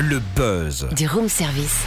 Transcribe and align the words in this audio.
Le 0.00 0.20
buzz. 0.36 0.86
Du 0.96 1.08
room 1.08 1.28
service. 1.28 1.80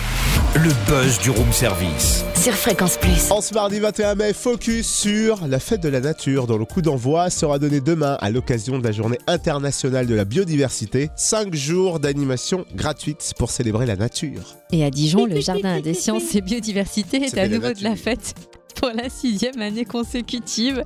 Le 0.55 0.69
buzz 0.85 1.17
du 1.19 1.29
room 1.29 1.49
service. 1.53 2.25
Sur 2.35 2.51
Fréquence 2.51 2.97
Plus. 2.97 3.31
En 3.31 3.39
ce 3.39 3.53
mardi 3.53 3.79
21 3.79 4.15
mai, 4.15 4.33
focus 4.33 4.85
sur 4.85 5.47
la 5.47 5.59
fête 5.59 5.79
de 5.79 5.87
la 5.87 6.01
nature 6.01 6.45
dont 6.45 6.57
le 6.57 6.65
coup 6.65 6.81
d'envoi 6.81 7.29
sera 7.29 7.57
donné 7.57 7.79
demain 7.79 8.17
à 8.19 8.29
l'occasion 8.29 8.79
de 8.79 8.83
la 8.83 8.91
journée 8.91 9.17
internationale 9.27 10.07
de 10.07 10.13
la 10.13 10.25
biodiversité. 10.25 11.09
Cinq 11.15 11.55
jours 11.55 12.01
d'animation 12.01 12.65
gratuite 12.75 13.31
pour 13.37 13.49
célébrer 13.49 13.85
la 13.85 13.95
nature. 13.95 14.57
Et 14.73 14.83
à 14.83 14.89
Dijon, 14.89 15.25
le 15.25 15.39
Jardin 15.39 15.79
des 15.79 15.93
sciences 15.93 16.35
et 16.35 16.41
biodiversité 16.41 17.23
est 17.23 17.37
à 17.37 17.43
la 17.43 17.47
nouveau 17.47 17.71
de 17.71 17.81
la 17.81 17.95
fête 17.95 18.35
pour 18.75 18.89
la 18.89 19.09
sixième 19.09 19.61
année 19.61 19.85
consécutive. 19.85 20.83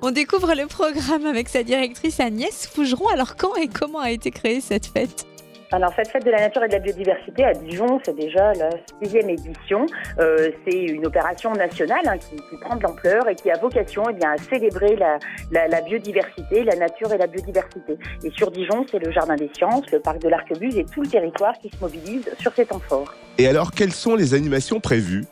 On 0.00 0.12
découvre 0.12 0.54
le 0.54 0.68
programme 0.68 1.26
avec 1.26 1.48
sa 1.48 1.64
directrice 1.64 2.20
Agnès 2.20 2.68
Fougeron. 2.72 3.08
Alors 3.08 3.34
quand 3.34 3.56
et 3.56 3.66
comment 3.66 3.98
a 3.98 4.12
été 4.12 4.30
créée 4.30 4.60
cette 4.60 4.86
fête? 4.86 5.26
Alors 5.70 5.92
cette 5.94 6.08
fête 6.08 6.24
de 6.24 6.30
la 6.30 6.40
nature 6.40 6.64
et 6.64 6.68
de 6.68 6.72
la 6.72 6.78
biodiversité 6.78 7.44
à 7.44 7.52
Dijon, 7.52 8.00
c'est 8.02 8.16
déjà 8.16 8.54
la 8.54 8.70
sixième 9.02 9.28
édition. 9.28 9.84
Euh, 10.18 10.50
c'est 10.64 10.78
une 10.78 11.06
opération 11.06 11.52
nationale 11.52 12.00
hein, 12.06 12.16
qui, 12.16 12.36
prend 12.62 12.76
de 12.76 12.82
l'ampleur 12.82 13.28
et 13.28 13.34
qui 13.34 13.50
a 13.50 13.58
vocation 13.58 14.04
eh 14.08 14.14
bien, 14.14 14.30
à 14.32 14.38
célébrer 14.38 14.96
la 14.96 15.80
biodiversité, 15.82 16.64
la 16.64 16.76
nature 16.76 17.12
et 17.12 17.18
la 17.18 17.26
biodiversité. 17.26 17.98
Et 18.24 18.30
sur 18.30 18.50
Dijon, 18.50 18.86
c'est 18.90 18.98
le 18.98 19.12
Jardin 19.12 19.36
des 19.36 19.50
Sciences, 19.54 19.90
le 19.92 20.00
parc 20.00 20.20
de 20.20 20.28
l'Arquebuse 20.28 20.78
et 20.78 20.86
tout 20.86 21.02
le 21.02 21.08
territoire 21.08 21.52
qui 21.58 21.68
se 21.68 21.76
mobilise 21.80 22.30
sur 22.40 22.52
ces 22.54 22.64
temps 22.64 22.80
forts. 22.80 23.12
Et 23.36 23.46
alors, 23.46 23.72
quelles 23.72 23.92
sont 23.92 24.16
les 24.16 24.32
animations 24.32 24.80
prévues? 24.80 25.26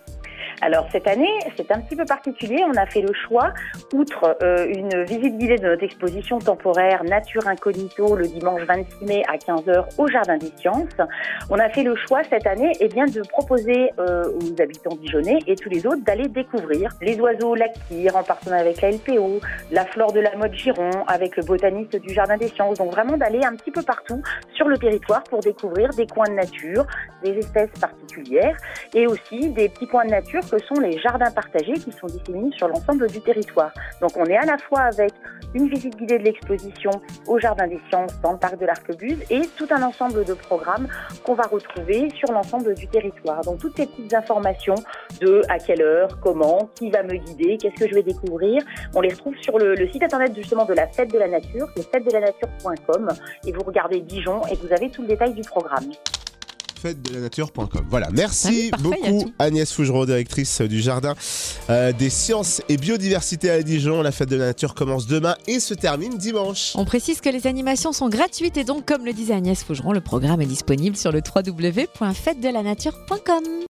Alors 0.62 0.86
cette 0.90 1.06
année, 1.06 1.38
c'est 1.56 1.70
un 1.70 1.80
petit 1.80 1.96
peu 1.96 2.04
particulier. 2.04 2.64
On 2.66 2.76
a 2.76 2.86
fait 2.86 3.02
le 3.02 3.12
choix, 3.12 3.52
outre 3.92 4.36
euh, 4.42 4.66
une 4.66 5.04
visite 5.04 5.36
guidée 5.36 5.56
de 5.56 5.66
notre 5.66 5.84
exposition 5.84 6.38
temporaire 6.38 7.04
Nature 7.04 7.46
Incognito 7.46 8.16
le 8.16 8.26
dimanche 8.26 8.62
26 8.62 9.04
mai 9.04 9.22
à 9.28 9.36
15h 9.36 9.84
au 9.98 10.08
Jardin 10.08 10.38
des 10.38 10.50
Sciences, 10.56 10.96
on 11.50 11.58
a 11.58 11.68
fait 11.68 11.82
le 11.82 11.94
choix 11.96 12.22
cette 12.24 12.46
année 12.46 12.72
eh 12.80 12.88
bien, 12.88 13.04
de 13.04 13.20
proposer 13.20 13.90
euh, 13.98 14.24
aux 14.24 14.62
habitants 14.62 14.96
dijonnais 14.96 15.38
et 15.46 15.56
tous 15.56 15.68
les 15.68 15.86
autres 15.86 16.02
d'aller 16.04 16.28
découvrir 16.28 16.90
les 17.02 17.20
oiseaux 17.20 17.54
lactires 17.54 18.16
en 18.16 18.22
partenariat 18.22 18.64
avec 18.64 18.80
la 18.80 18.90
LPO, 18.92 19.40
la 19.70 19.84
flore 19.84 20.12
de 20.12 20.20
la 20.20 20.34
mode 20.36 20.54
Giron 20.54 20.90
avec 21.06 21.36
le 21.36 21.44
botaniste 21.44 21.96
du 21.96 22.14
Jardin 22.14 22.36
des 22.36 22.48
Sciences. 22.48 22.78
Donc 22.78 22.92
vraiment 22.92 23.16
d'aller 23.16 23.44
un 23.44 23.54
petit 23.56 23.70
peu 23.70 23.82
partout 23.82 24.22
sur 24.54 24.68
le 24.68 24.78
territoire 24.78 25.22
pour 25.24 25.40
découvrir 25.40 25.90
des 25.90 26.06
coins 26.06 26.28
de 26.28 26.34
nature, 26.34 26.86
des 27.22 27.32
espèces 27.38 27.70
particulières 27.78 28.56
et 28.94 29.06
aussi 29.06 29.50
des 29.50 29.68
petits 29.68 29.86
coins 29.86 30.06
de 30.06 30.10
nature 30.10 30.42
que 30.50 30.58
sont 30.58 30.80
les 30.80 30.98
jardins 30.98 31.30
partagés 31.30 31.74
qui 31.74 31.92
sont 31.92 32.06
disséminés 32.06 32.52
sur 32.56 32.68
l'ensemble 32.68 33.08
du 33.08 33.20
territoire. 33.20 33.72
Donc 34.00 34.16
on 34.16 34.24
est 34.26 34.36
à 34.36 34.46
la 34.46 34.58
fois 34.58 34.80
avec 34.80 35.12
une 35.54 35.68
visite 35.68 35.96
guidée 35.96 36.18
de 36.18 36.24
l'exposition 36.24 36.90
au 37.26 37.38
Jardin 37.38 37.66
des 37.66 37.80
Sciences 37.88 38.12
dans 38.22 38.32
le 38.32 38.38
parc 38.38 38.58
de 38.58 38.66
l'Arquebuse 38.66 39.18
et 39.30 39.42
tout 39.56 39.66
un 39.70 39.82
ensemble 39.82 40.24
de 40.24 40.34
programmes 40.34 40.88
qu'on 41.24 41.34
va 41.34 41.44
retrouver 41.44 42.10
sur 42.10 42.32
l'ensemble 42.32 42.74
du 42.74 42.86
territoire. 42.88 43.40
Donc 43.42 43.58
toutes 43.58 43.76
ces 43.76 43.86
petites 43.86 44.14
informations 44.14 44.74
de 45.20 45.42
à 45.48 45.58
quelle 45.58 45.82
heure, 45.82 46.18
comment, 46.20 46.68
qui 46.74 46.90
va 46.90 47.02
me 47.02 47.14
guider, 47.16 47.56
qu'est-ce 47.58 47.76
que 47.82 47.88
je 47.88 47.94
vais 47.94 48.02
découvrir, 48.02 48.62
on 48.94 49.00
les 49.00 49.10
retrouve 49.10 49.36
sur 49.38 49.58
le, 49.58 49.74
le 49.74 49.88
site 49.90 50.02
internet 50.02 50.34
justement 50.34 50.64
de 50.64 50.74
la 50.74 50.86
Fête 50.88 51.12
de 51.12 51.18
la 51.18 51.28
Nature, 51.28 51.68
c'est 51.76 51.90
fête-de-la-nature.com 51.90 53.08
et 53.46 53.52
vous 53.52 53.62
regardez 53.62 54.00
Dijon 54.00 54.42
et 54.50 54.56
vous 54.56 54.72
avez 54.72 54.90
tout 54.90 55.02
le 55.02 55.08
détail 55.08 55.32
du 55.32 55.42
programme. 55.42 55.90
Fête 56.86 57.02
de 57.02 57.14
la 57.14 57.20
nature.com. 57.20 57.86
Voilà, 57.90 58.08
merci 58.12 58.70
parfait, 58.70 59.10
beaucoup. 59.10 59.32
Agnès 59.38 59.72
Fougereau, 59.72 60.06
directrice 60.06 60.60
du 60.62 60.80
Jardin 60.80 61.14
euh, 61.70 61.92
des 61.92 62.10
sciences 62.10 62.60
et 62.68 62.76
biodiversité 62.76 63.50
à 63.50 63.62
Dijon. 63.62 64.02
La 64.02 64.10
fête 64.12 64.28
de 64.28 64.36
la 64.36 64.46
nature 64.46 64.74
commence 64.74 65.06
demain 65.06 65.36
et 65.46 65.60
se 65.60 65.74
termine 65.74 66.16
dimanche. 66.16 66.72
On 66.74 66.84
précise 66.84 67.20
que 67.20 67.28
les 67.28 67.46
animations 67.46 67.92
sont 67.92 68.08
gratuites 68.08 68.56
et 68.56 68.64
donc, 68.64 68.86
comme 68.86 69.04
le 69.04 69.12
disait 69.12 69.34
Agnès 69.34 69.62
Fougeron, 69.62 69.92
le 69.92 70.00
programme 70.00 70.40
est 70.40 70.46
disponible 70.46 70.96
sur 70.96 71.12
le 71.12 71.20
www.fêtedelanature.com. 71.34 73.56